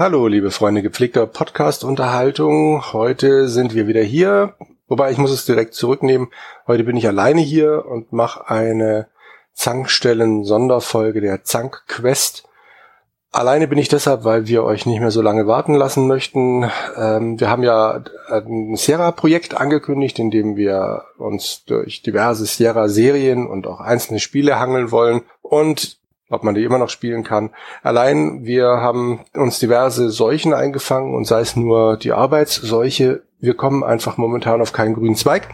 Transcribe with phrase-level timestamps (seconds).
[0.00, 2.94] Hallo, liebe Freunde gepflegter Podcast-Unterhaltung.
[2.94, 4.54] Heute sind wir wieder hier.
[4.88, 6.28] Wobei ich muss es direkt zurücknehmen.
[6.66, 9.08] Heute bin ich alleine hier und mache eine
[9.52, 12.48] Zankstellen-Sonderfolge der Zank-Quest.
[13.30, 16.70] Alleine bin ich deshalb, weil wir euch nicht mehr so lange warten lassen möchten.
[16.96, 23.66] Ähm, wir haben ja ein Sierra-Projekt angekündigt, in dem wir uns durch diverse Sierra-Serien und
[23.66, 25.20] auch einzelne Spiele hangeln wollen.
[25.42, 25.99] Und
[26.30, 27.50] ob man die immer noch spielen kann.
[27.82, 33.82] Allein wir haben uns diverse Seuchen eingefangen und sei es nur die Arbeitsseuche, wir kommen
[33.82, 35.48] einfach momentan auf keinen grünen Zweig.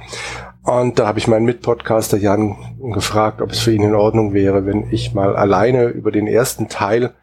[0.62, 2.56] Und da habe ich meinen Mitpodcaster Jan
[2.92, 6.68] gefragt, ob es für ihn in Ordnung wäre, wenn ich mal alleine über den ersten
[6.68, 7.14] Teil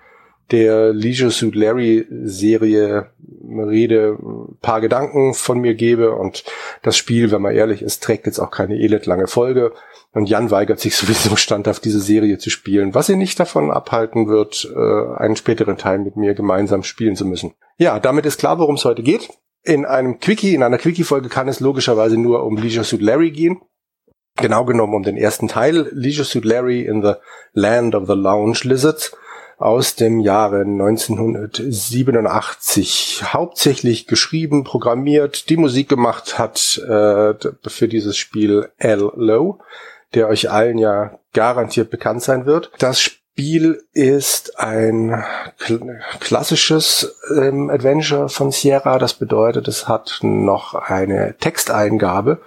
[0.53, 3.07] der Leisure Suit Larry Serie
[3.43, 6.43] rede, ein paar Gedanken von mir gebe und
[6.83, 9.73] das Spiel, wenn man ehrlich ist, trägt jetzt auch keine elendlange Folge.
[10.11, 14.27] Und Jan weigert sich sowieso standhaft, diese Serie zu spielen, was ihn nicht davon abhalten
[14.27, 17.55] wird, äh, einen späteren Teil mit mir gemeinsam spielen zu müssen.
[17.77, 19.29] Ja, damit ist klar, worum es heute geht.
[19.63, 23.61] In einem Quickie, in einer Quickie-Folge kann es logischerweise nur um Leisure Suit Larry gehen.
[24.35, 27.13] Genau genommen um den ersten Teil, Leisure Suit Larry in the
[27.53, 29.15] Land of the Lounge Lizards
[29.57, 33.23] aus dem Jahre 1987.
[33.25, 37.35] Hauptsächlich geschrieben, programmiert, die Musik gemacht hat äh,
[37.67, 39.11] für dieses Spiel L.
[39.15, 39.59] Lowe
[40.13, 42.71] der euch allen ja garantiert bekannt sein wird.
[42.77, 45.23] Das Spiel ist ein
[46.19, 48.99] klassisches ähm, Adventure von Sierra.
[48.99, 52.41] Das bedeutet, es hat noch eine Texteingabe.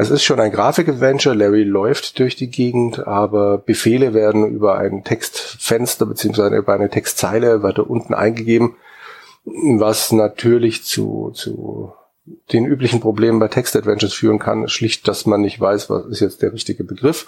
[0.00, 1.34] Es ist schon ein Grafik-Adventure.
[1.34, 7.64] Larry läuft durch die Gegend, aber Befehle werden über ein Textfenster beziehungsweise über eine Textzeile
[7.64, 8.76] weiter unten eingegeben,
[9.44, 11.94] was natürlich zu, zu
[12.52, 16.42] den üblichen Problemen bei Text-Adventures führen kann, schlicht, dass man nicht weiß, was ist jetzt
[16.42, 17.26] der richtige Begriff.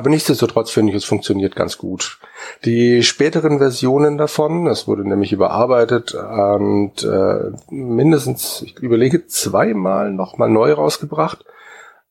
[0.00, 2.20] Aber nichtsdestotrotz finde ich, es funktioniert ganz gut.
[2.64, 10.48] Die späteren Versionen davon, das wurde nämlich überarbeitet und äh, mindestens, ich überlege, zweimal nochmal
[10.48, 11.44] neu rausgebracht,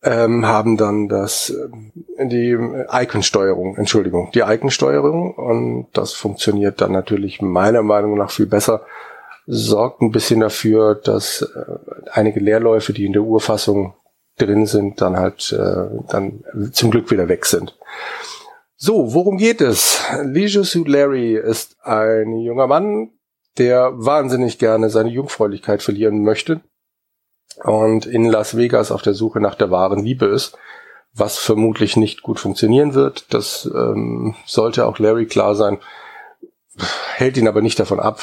[0.03, 2.55] ähm, haben dann das äh, die
[2.91, 8.81] Icon-Steuerung, Entschuldigung, die Icon-Steuerung und das funktioniert dann natürlich meiner Meinung nach viel besser
[9.51, 11.65] sorgt ein bisschen dafür, dass äh,
[12.11, 13.95] einige Leerläufe, die in der Urfassung
[14.41, 17.77] drin sind, dann halt äh, dann zum Glück wieder weg sind.
[18.75, 20.01] So, worum geht es?
[20.23, 23.11] Leisure Suit Larry ist ein junger Mann,
[23.57, 26.61] der wahnsinnig gerne seine Jungfräulichkeit verlieren möchte
[27.63, 30.57] und in Las Vegas auf der Suche nach der wahren Liebe ist,
[31.13, 33.33] was vermutlich nicht gut funktionieren wird.
[33.33, 35.79] Das ähm, sollte auch Larry klar sein
[37.15, 38.21] hält ihn aber nicht davon ab,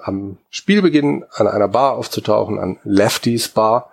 [0.00, 3.90] am Spielbeginn an einer Bar aufzutauchen, an Lefty's Bar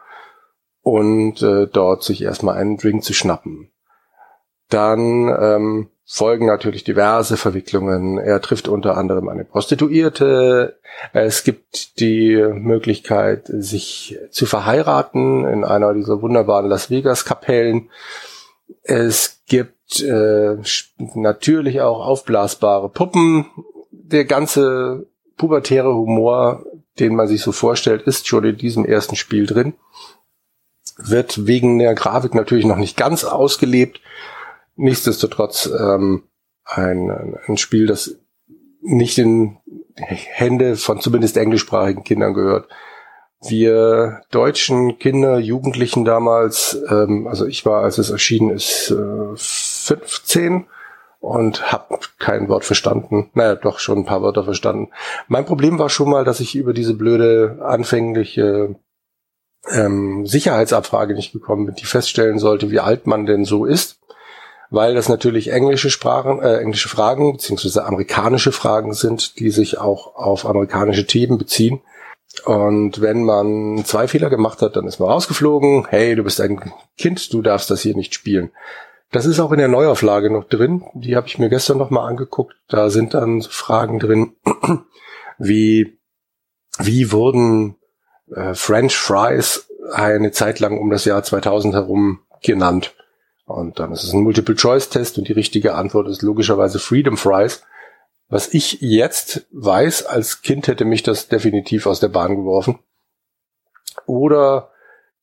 [0.84, 3.72] und äh, dort sich erstmal einen Drink zu schnappen.
[4.70, 8.18] Dann ähm, folgen natürlich diverse Verwicklungen.
[8.18, 10.78] Er trifft unter anderem eine Prostituierte.
[11.14, 17.90] Es gibt die Möglichkeit, sich zu verheiraten in einer dieser wunderbaren Las Vegas Kapellen.
[18.84, 20.58] Es gibt äh,
[21.16, 23.46] natürlich auch aufblasbare Puppen
[23.92, 25.08] der ganze
[25.38, 26.66] pubertäre Humor,
[27.00, 29.74] den man sich so vorstellt, ist schon in diesem ersten Spiel drin.
[30.98, 34.02] Wird wegen der Grafik natürlich noch nicht ganz ausgelebt.
[34.76, 36.24] Nichtsdestotrotz ähm,
[36.66, 38.18] ein, ein Spiel, das
[38.82, 39.58] nicht in
[39.96, 42.68] Hände von zumindest englischsprachigen Kindern gehört.
[43.46, 50.68] Wir deutschen Kinder, Jugendlichen damals, ähm, also ich war, als es erschienen ist, äh, 15
[51.20, 53.30] und habe kein Wort verstanden.
[53.34, 54.90] Naja, doch schon ein paar Wörter verstanden.
[55.28, 58.76] Mein Problem war schon mal, dass ich über diese blöde anfängliche
[59.70, 64.00] ähm, Sicherheitsabfrage nicht gekommen die feststellen sollte, wie alt man denn so ist,
[64.70, 70.16] weil das natürlich englische Sprachen, äh, englische Fragen beziehungsweise amerikanische Fragen sind, die sich auch
[70.16, 71.82] auf amerikanische Themen beziehen.
[72.46, 75.86] Und wenn man zwei Fehler gemacht hat, dann ist man rausgeflogen.
[75.88, 78.52] Hey, du bist ein Kind, du darfst das hier nicht spielen.
[79.12, 80.84] Das ist auch in der Neuauflage noch drin.
[80.96, 82.56] Die habe ich mir gestern noch mal angeguckt.
[82.68, 84.36] Da sind dann Fragen drin,
[85.38, 86.00] wie
[86.80, 87.76] wie wurden
[88.32, 92.96] äh, French Fries eine Zeit lang um das Jahr 2000 herum genannt.
[93.46, 97.64] Und dann ist es ein Multiple-Choice-Test und die richtige Antwort ist logischerweise Freedom Fries.
[98.30, 102.80] Was ich jetzt weiß, als Kind hätte mich das definitiv aus der Bahn geworfen.
[104.06, 104.72] Oder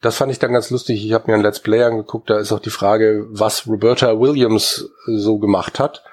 [0.01, 1.05] das fand ich dann ganz lustig.
[1.05, 4.91] Ich habe mir ein Let's Play angeguckt, da ist auch die Frage, was Roberta Williams
[5.07, 6.05] so gemacht hat.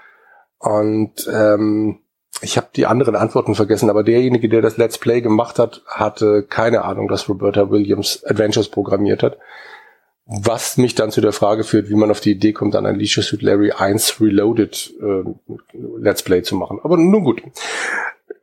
[0.59, 1.99] Und ähm,
[2.41, 6.43] ich habe die anderen Antworten vergessen, aber derjenige, der das Let's Play gemacht hat, hatte
[6.43, 9.37] keine Ahnung, dass Roberta Williams Adventures programmiert hat.
[10.25, 12.99] Was mich dann zu der Frage führt, wie man auf die Idee kommt, dann ein
[12.99, 15.23] Leisure Suit Larry 1 Reloaded äh,
[15.99, 16.79] Let's Play zu machen.
[16.83, 17.41] Aber nun gut.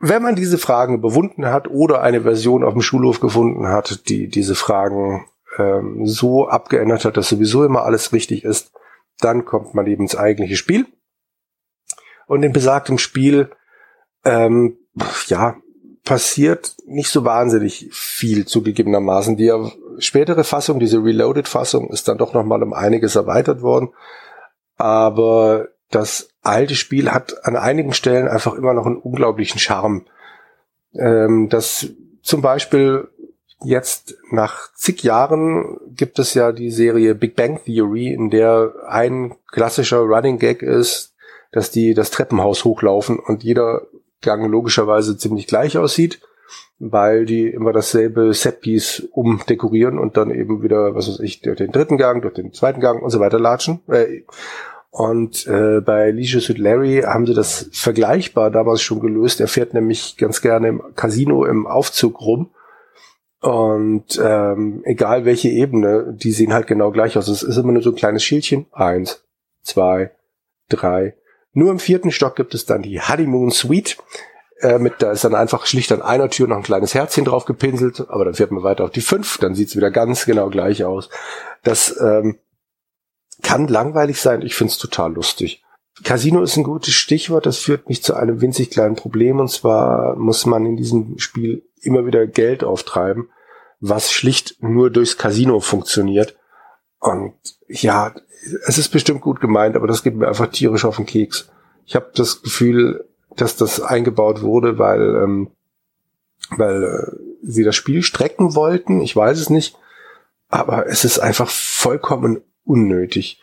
[0.00, 4.28] wenn man diese Fragen überwunden hat oder eine Version auf dem Schulhof gefunden hat, die
[4.28, 5.26] diese Fragen
[5.58, 8.72] ähm, so abgeändert hat, dass sowieso immer alles richtig ist,
[9.20, 10.86] dann kommt man eben ins eigentliche Spiel.
[12.26, 13.50] Und in besagtem Spiel,
[14.24, 14.76] ähm,
[15.26, 15.56] ja,
[16.04, 19.36] passiert nicht so wahnsinnig viel zugegebenermaßen.
[19.36, 19.52] Die
[19.98, 23.90] spätere Fassung, diese Reloaded-Fassung, ist dann doch nochmal um einiges erweitert worden.
[24.76, 30.04] Aber das alte Spiel hat an einigen Stellen einfach immer noch einen unglaublichen Charme.
[30.94, 31.88] Ähm, das
[32.22, 33.08] zum Beispiel
[33.62, 39.34] jetzt nach zig Jahren gibt es ja die Serie Big Bang Theory, in der ein
[39.50, 41.14] klassischer Running Gag ist,
[41.52, 43.86] dass die das Treppenhaus hochlaufen und jeder
[44.24, 46.20] Gang logischerweise ziemlich gleich aussieht,
[46.78, 51.70] weil die immer dasselbe Setpiece umdekorieren und dann eben wieder, was weiß ich, durch den
[51.70, 53.80] dritten Gang, durch den zweiten Gang und so weiter latschen.
[53.88, 54.22] Äh,
[54.90, 59.40] und äh, bei Leisure Suit Larry haben sie das vergleichbar damals schon gelöst.
[59.40, 62.50] Er fährt nämlich ganz gerne im Casino im Aufzug rum.
[63.40, 67.26] Und ähm, egal welche Ebene, die sehen halt genau gleich aus.
[67.26, 68.66] Es ist immer nur so ein kleines Schildchen.
[68.70, 69.24] Eins,
[69.62, 70.12] zwei,
[70.68, 71.14] drei.
[71.54, 73.96] Nur im vierten Stock gibt es dann die Honeymoon Suite.
[74.60, 77.44] Äh, mit, da ist dann einfach schlicht an einer Tür noch ein kleines Herzchen drauf
[77.44, 80.84] gepinselt, aber dann fährt man weiter auf die fünf, dann sieht's wieder ganz genau gleich
[80.84, 81.08] aus.
[81.62, 82.38] Das ähm,
[83.42, 85.64] kann langweilig sein, ich find's total lustig.
[86.02, 90.16] Casino ist ein gutes Stichwort, das führt mich zu einem winzig kleinen Problem und zwar
[90.16, 93.30] muss man in diesem Spiel immer wieder Geld auftreiben,
[93.80, 96.36] was schlicht nur durchs Casino funktioniert.
[96.98, 97.34] Und
[97.68, 98.14] ja,
[98.66, 101.50] es ist bestimmt gut gemeint, aber das geht mir einfach tierisch auf den Keks.
[101.86, 103.04] Ich habe das Gefühl,
[103.36, 105.50] dass das eingebaut wurde, weil, ähm,
[106.50, 109.00] weil äh, sie das Spiel strecken wollten.
[109.00, 109.76] Ich weiß es nicht.
[110.48, 113.40] Aber es ist einfach vollkommen unnötig.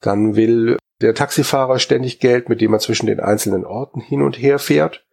[0.00, 4.38] Dann will der Taxifahrer ständig Geld, mit dem er zwischen den einzelnen Orten hin und
[4.38, 5.04] her fährt.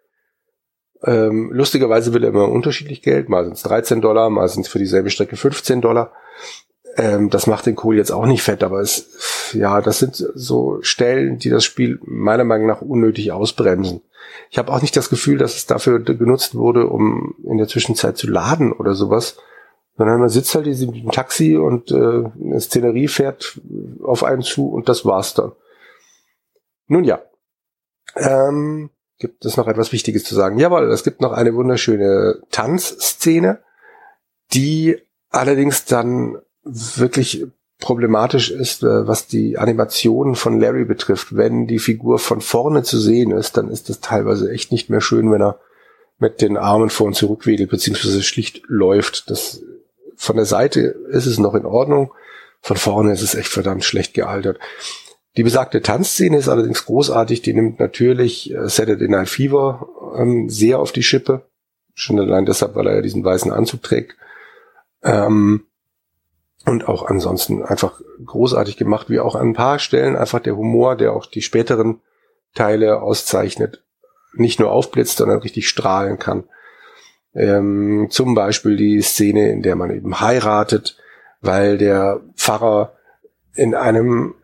[1.04, 3.30] Ähm, lustigerweise will er immer unterschiedlich Geld.
[3.30, 6.14] Mal sind es 13 Dollar, mal sind es für dieselbe Strecke 15 Dollar.
[6.96, 10.80] Ähm, das macht den Kohl jetzt auch nicht fett, aber es, ja, das sind so
[10.82, 14.02] Stellen, die das Spiel meiner Meinung nach unnötig ausbremsen.
[14.50, 18.18] Ich habe auch nicht das Gefühl, dass es dafür genutzt wurde, um in der Zwischenzeit
[18.18, 19.38] zu laden oder sowas,
[19.98, 23.60] sondern man sitzt halt in diesem Taxi und äh, eine Szenerie fährt
[24.04, 25.52] auf einen zu und das war's dann.
[26.88, 27.22] Nun ja,
[28.16, 30.60] ähm, gibt es noch etwas Wichtiges zu sagen?
[30.60, 33.60] Jawohl, es gibt noch eine wunderschöne Tanzszene,
[34.54, 34.98] die
[35.30, 37.46] allerdings dann wirklich
[37.80, 41.36] problematisch ist, äh, was die Animationen von Larry betrifft.
[41.36, 45.02] Wenn die Figur von vorne zu sehen ist, dann ist das teilweise echt nicht mehr
[45.02, 45.60] schön, wenn er
[46.18, 49.30] mit den Armen vor und zurück wedelt, beziehungsweise schlicht läuft.
[49.30, 49.62] Das,
[50.16, 52.14] von der Seite ist es noch in Ordnung,
[52.62, 54.60] von vorne ist es echt verdammt schlecht gealtert.
[55.36, 60.80] Die besagte Tanzszene ist allerdings großartig, die nimmt natürlich äh, Saturday Night Fever ähm, sehr
[60.80, 61.50] auf die Schippe.
[61.96, 64.16] Schon allein deshalb, weil er ja diesen weißen Anzug trägt.
[65.04, 65.66] Ähm,
[66.66, 70.96] und auch ansonsten einfach großartig gemacht, wie auch an ein paar Stellen einfach der Humor,
[70.96, 72.02] der auch die späteren
[72.54, 73.84] Teile auszeichnet,
[74.34, 76.46] nicht nur aufblitzt, sondern richtig strahlen kann.
[77.36, 80.98] Ähm, zum Beispiel die Szene, in der man eben heiratet,
[81.42, 82.94] weil der Pfarrer
[83.56, 84.36] in einem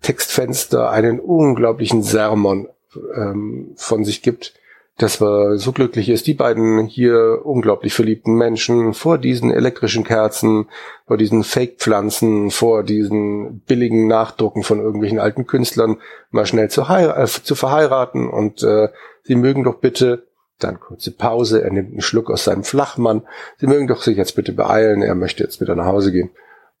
[0.00, 2.68] Textfenster einen unglaublichen Sermon
[3.16, 4.54] ähm, von sich gibt,
[4.96, 10.68] dass wir so glücklich ist, die beiden hier unglaublich verliebten Menschen vor diesen elektrischen Kerzen,
[11.06, 15.98] vor diesen Fake-Pflanzen, vor diesen billigen Nachdrucken von irgendwelchen alten Künstlern
[16.30, 18.88] mal schnell zu, äh, zu verheiraten und äh,
[19.24, 20.28] sie mögen doch bitte,
[20.60, 23.26] dann kurze Pause, er nimmt einen Schluck aus seinem Flachmann,
[23.58, 26.30] sie mögen doch sich jetzt bitte beeilen, er möchte jetzt wieder nach Hause gehen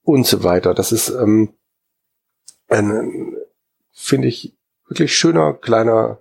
[0.02, 0.72] und so weiter.
[0.72, 1.54] Das ist ähm,
[2.68, 3.34] ein,
[3.92, 4.56] finde ich,
[4.86, 6.20] wirklich schöner kleiner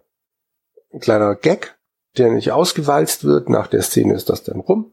[0.99, 1.72] kleiner Gag,
[2.17, 3.49] der nicht ausgewalzt wird.
[3.49, 4.91] Nach der Szene ist das dann rum.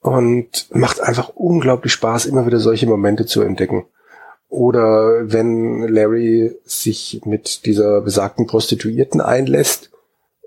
[0.00, 3.86] Und macht einfach unglaublich Spaß, immer wieder solche Momente zu entdecken.
[4.48, 9.90] Oder wenn Larry sich mit dieser besagten Prostituierten einlässt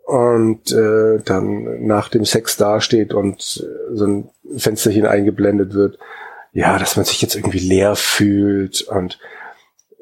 [0.06, 6.00] und äh, dann nach dem Sex dasteht und äh, so ein Fensterchen eingeblendet wird,
[6.54, 9.20] ja, dass man sich jetzt irgendwie leer fühlt und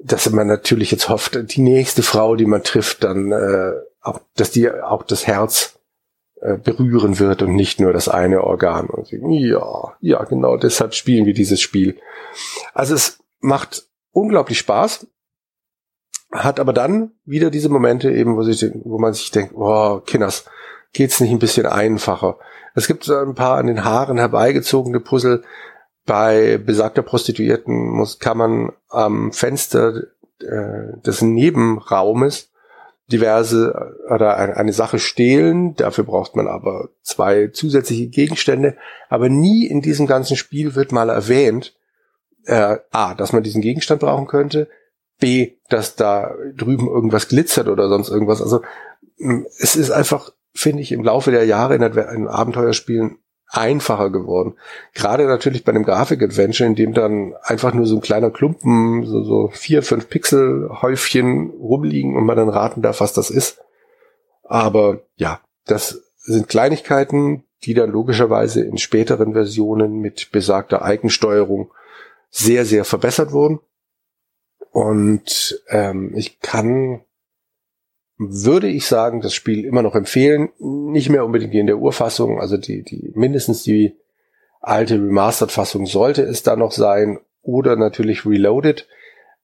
[0.02, 4.52] dass man natürlich jetzt hofft, die nächste Frau, die man trifft, dann äh, auch, dass
[4.52, 5.77] die auch das Herz
[6.40, 8.88] berühren wird und nicht nur das eine Organ.
[8.88, 11.98] Und ja, ja, genau deshalb spielen wir dieses Spiel.
[12.74, 15.08] Also es macht unglaublich Spaß,
[16.32, 20.46] hat aber dann wieder diese Momente eben, wo, sich, wo man sich denkt, oh, Kinders,
[20.94, 22.38] geht's nicht ein bisschen einfacher?
[22.76, 25.44] Es gibt so ein paar an den Haaren herbeigezogene Puzzle.
[26.06, 30.04] Bei besagter Prostituierten muss, kann man am Fenster
[30.40, 32.52] äh, des Nebenraumes
[33.12, 35.76] diverse oder eine Sache stehlen.
[35.76, 38.76] Dafür braucht man aber zwei zusätzliche Gegenstände.
[39.10, 41.74] Aber nie in diesem ganzen Spiel wird mal erwähnt,
[42.46, 44.68] äh, A, dass man diesen Gegenstand brauchen könnte,
[45.20, 48.42] B, dass da drüben irgendwas glitzert oder sonst irgendwas.
[48.42, 48.62] Also
[49.60, 53.18] es ist einfach, finde ich, im Laufe der Jahre in, in Abenteuerspielen
[53.50, 54.56] einfacher geworden.
[54.94, 59.24] Gerade natürlich bei einem Grafik-Adventure, in dem dann einfach nur so ein kleiner Klumpen, so,
[59.24, 63.60] so vier, fünf Pixel-Häufchen rumliegen und man dann raten darf, was das ist.
[64.44, 71.72] Aber ja, das sind Kleinigkeiten, die dann logischerweise in späteren Versionen mit besagter Eigensteuerung
[72.30, 73.60] sehr, sehr verbessert wurden.
[74.72, 77.02] Und ähm, ich kann,
[78.18, 80.50] würde ich sagen, das Spiel immer noch empfehlen.
[80.60, 83.96] Nicht mehr unbedingt in der Urfassung, also die, die mindestens die
[84.60, 87.20] alte Remastered-Fassung sollte es da noch sein.
[87.44, 88.88] Oder natürlich Reloaded,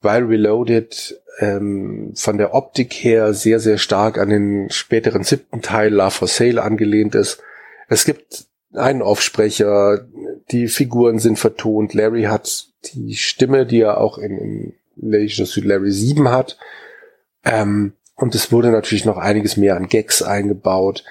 [0.01, 5.93] weil Reloaded ähm, von der Optik her sehr, sehr stark an den späteren siebten Teil
[5.93, 7.41] La for Sale angelehnt ist.
[7.87, 10.05] Es gibt einen Offsprecher,
[10.51, 11.93] die Figuren sind vertont.
[11.93, 16.57] Larry hat die Stimme, die er auch in, in Legend of Larry 7 hat.
[17.45, 21.03] Ähm, und es wurde natürlich noch einiges mehr an Gags eingebaut.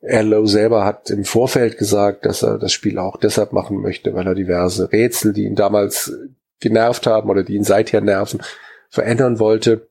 [0.00, 4.26] Erlo selber hat im Vorfeld gesagt, dass er das Spiel auch deshalb machen möchte, weil
[4.26, 6.12] er diverse Rätsel, die ihn damals
[6.60, 8.42] genervt haben oder die ihn seither nerven,
[8.88, 9.88] verändern wollte.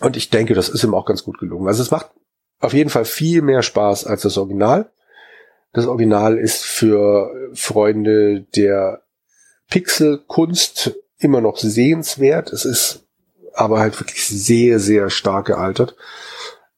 [0.00, 1.66] Und ich denke, das ist ihm auch ganz gut gelungen.
[1.66, 2.10] Also es macht
[2.60, 4.90] auf jeden Fall viel mehr Spaß als das Original.
[5.72, 9.02] Das Original ist für Freunde der
[9.68, 12.52] Pixelkunst immer noch sehenswert.
[12.52, 13.06] Es ist
[13.54, 15.96] aber halt wirklich sehr, sehr stark gealtert.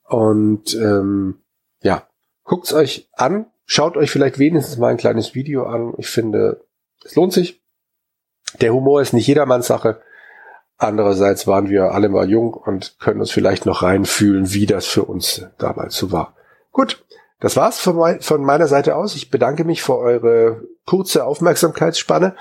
[0.04, 1.40] Und ähm,
[1.82, 2.06] ja,
[2.44, 5.94] guckt's euch an, schaut euch vielleicht wenigstens mal ein kleines Video an.
[5.98, 6.64] Ich finde,
[7.04, 7.62] es lohnt sich.
[8.60, 10.00] Der Humor ist nicht jedermanns Sache.
[10.76, 15.04] Andererseits waren wir alle mal jung und können uns vielleicht noch reinfühlen, wie das für
[15.04, 16.34] uns damals so war.
[16.72, 17.04] Gut,
[17.40, 19.14] das war's von, mein, von meiner Seite aus.
[19.14, 22.36] Ich bedanke mich für eure kurze Aufmerksamkeitsspanne.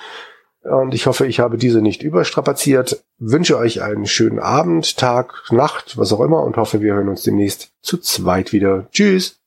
[0.64, 3.04] Und ich hoffe, ich habe diese nicht überstrapaziert.
[3.20, 7.24] Wünsche euch einen schönen Abend, Tag, Nacht, was auch immer und hoffe, wir hören uns
[7.24, 8.88] demnächst zu zweit wieder.
[8.92, 9.43] Tschüss!